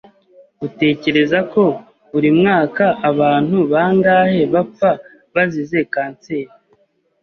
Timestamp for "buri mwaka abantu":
2.11-3.57